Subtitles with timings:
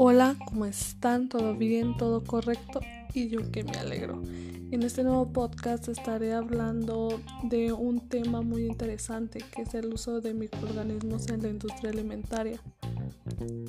[0.00, 1.28] Hola, ¿cómo están?
[1.28, 1.96] ¿Todo bien?
[1.96, 2.80] ¿Todo correcto?
[3.14, 4.22] Y yo que me alegro.
[4.70, 10.20] En este nuevo podcast estaré hablando de un tema muy interesante que es el uso
[10.20, 12.60] de microorganismos en la industria alimentaria.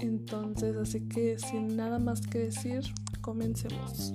[0.02, 2.82] Entonces, así que sin nada más que decir,
[3.22, 4.14] comencemos.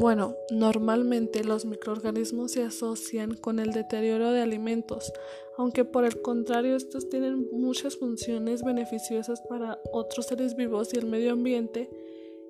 [0.00, 5.12] Bueno, normalmente los microorganismos se asocian con el deterioro de alimentos,
[5.56, 11.06] aunque por el contrario estos tienen muchas funciones beneficiosas para otros seres vivos y el
[11.06, 11.90] medio ambiente,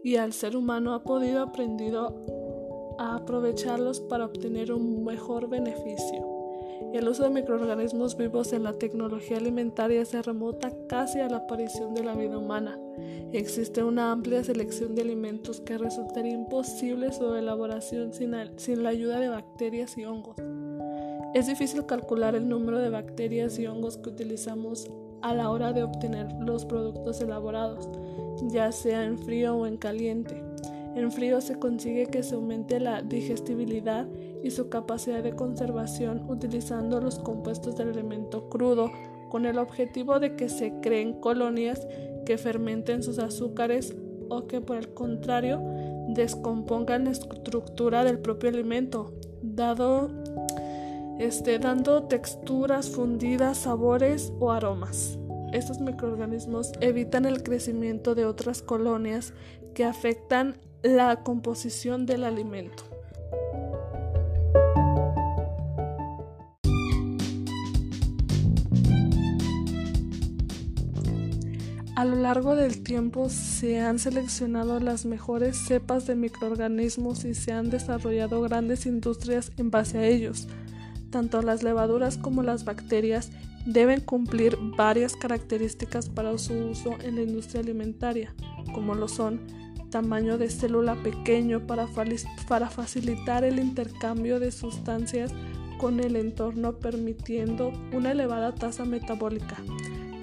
[0.05, 6.28] y al ser humano ha podido aprendido a aprovecharlos para obtener un mejor beneficio.
[6.93, 11.95] El uso de microorganismos vivos en la tecnología alimentaria se remota casi a la aparición
[11.95, 12.79] de la vida humana.
[13.33, 19.21] Existe una amplia selección de alimentos que resultaría imposible su elaboración sin, sin la ayuda
[19.21, 20.37] de bacterias y hongos.
[21.35, 25.83] Es difícil calcular el número de bacterias y hongos que utilizamos a la hora de
[25.83, 27.89] obtener los productos elaborados,
[28.51, 30.43] ya sea en frío o en caliente.
[30.95, 34.09] En frío se consigue que se aumente la digestibilidad
[34.43, 38.91] y su capacidad de conservación utilizando los compuestos del elemento crudo
[39.31, 41.87] con el objetivo de que se creen colonias
[42.25, 43.95] que fermenten sus azúcares
[44.29, 45.61] o que por el contrario
[46.09, 50.11] descompongan la estructura del propio alimento, dado,
[51.19, 55.19] este, dando texturas fundidas, sabores o aromas.
[55.53, 59.33] Estos microorganismos evitan el crecimiento de otras colonias
[59.75, 62.85] que afectan la composición del alimento.
[71.99, 77.51] A lo largo del tiempo se han seleccionado las mejores cepas de microorganismos y se
[77.51, 80.47] han desarrollado grandes industrias en base a ellos.
[81.11, 83.33] Tanto las levaduras como las bacterias
[83.67, 88.33] deben cumplir varias características para su uso en la industria alimentaria,
[88.73, 89.41] como lo son
[89.91, 91.89] tamaño de célula pequeño para,
[92.69, 95.33] facilitar el intercambio de sustancias
[95.81, 99.57] con el entorno permitiendo una elevada tasa metabólica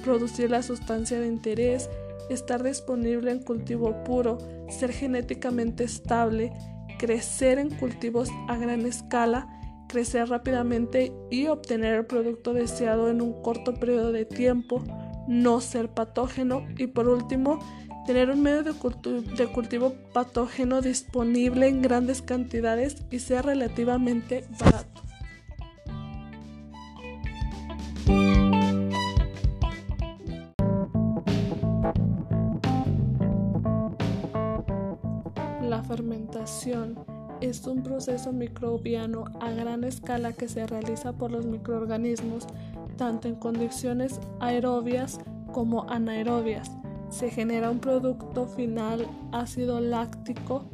[0.06, 1.90] producir la sustancia de interés,
[2.30, 4.38] estar disponible en cultivo puro,
[4.70, 6.54] ser genéticamente estable,
[7.00, 9.48] crecer en cultivos a gran escala,
[9.90, 14.84] crecer rápidamente y obtener el producto deseado en un corto periodo de tiempo,
[15.28, 17.58] no ser patógeno y por último,
[18.06, 24.95] tener un medio de, de cultivo patógeno disponible en grandes cantidades y ser relativamente barato.
[36.46, 36.96] Fermentación
[37.42, 42.46] es un proceso microbiano a gran escala que se realiza por los microorganismos
[42.98, 45.20] tanto en condiciones aerobias
[45.52, 46.72] como anaerobias.
[47.10, 50.66] Se genera un producto final ácido láctico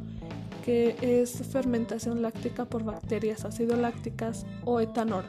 [0.65, 5.23] que es fermentación láctica por bacterias ácido lácticas o etanol,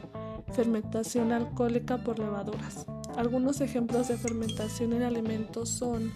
[0.51, 2.85] fermentación alcohólica por levaduras.
[3.15, 6.11] Algunos ejemplos de fermentación en alimentos son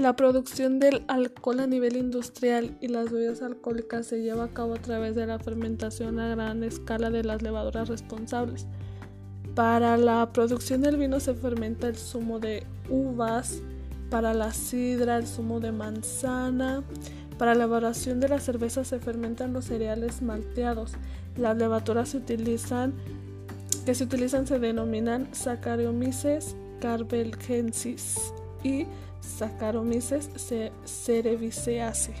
[0.00, 4.72] La producción del alcohol a nivel industrial y las bebidas alcohólicas se lleva a cabo
[4.72, 8.66] a través de la fermentación a gran escala de las levaduras responsables.
[9.54, 13.60] Para la producción del vino se fermenta el zumo de uvas,
[14.08, 16.82] para la sidra el zumo de manzana,
[17.36, 20.92] para la elaboración de la cerveza se fermentan los cereales malteados.
[21.36, 22.94] Las levaduras se utilizan,
[23.84, 28.86] que se utilizan se denominan Saccharomyces cerevisiaceae y
[29.20, 30.30] Saccharomyces
[30.84, 32.14] cerevisiaceae.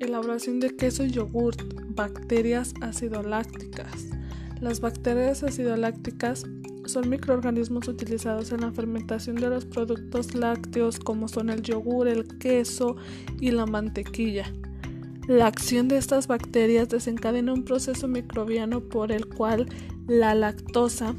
[0.00, 1.60] Elaboración de queso y yogurt,
[1.94, 4.08] bacterias acidolácticas.
[4.60, 6.44] Las bacterias acidolácticas
[6.86, 12.26] son microorganismos utilizados en la fermentación de los productos lácteos como son el yogur, el
[12.38, 12.96] queso
[13.40, 14.52] y la mantequilla.
[15.30, 19.68] La acción de estas bacterias desencadena un proceso microbiano por el cual
[20.08, 21.14] la lactosa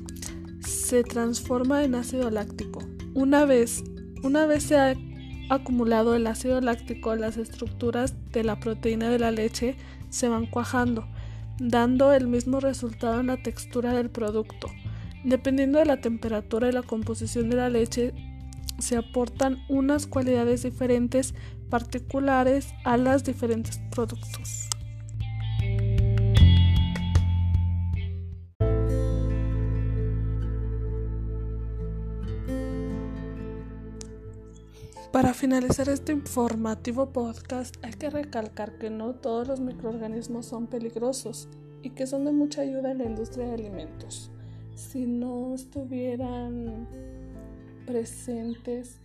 [0.60, 2.82] se transforma en ácido láctico.
[3.14, 3.82] Una vez,
[4.22, 4.96] una vez se ha
[5.50, 9.78] acumulado el ácido láctico, las estructuras de la proteína de la leche
[10.10, 11.08] se van cuajando,
[11.58, 14.68] dando el mismo resultado en la textura del producto.
[15.24, 18.14] Dependiendo de la temperatura y la composición de la leche,
[18.82, 21.34] se aportan unas cualidades diferentes
[21.70, 24.70] particulares a los diferentes productos.
[35.12, 41.50] Para finalizar este informativo podcast hay que recalcar que no todos los microorganismos son peligrosos
[41.84, 44.32] y que son de mucha ayuda en la industria de alimentos.
[44.74, 46.88] Si no estuvieran
[47.86, 49.00] presentes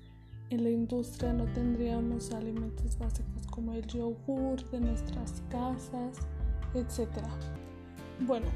[0.51, 6.19] en la industria no tendríamos alimentos básicos como el yogur de nuestras casas,
[6.75, 7.09] etc.
[8.21, 8.47] Bueno,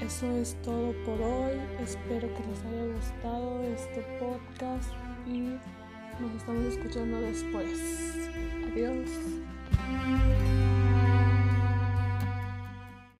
[0.00, 1.58] eso es todo por hoy.
[1.80, 4.90] Espero que les haya gustado este podcast
[5.26, 5.58] y
[6.20, 8.28] nos estamos escuchando después.
[8.72, 9.08] Adiós.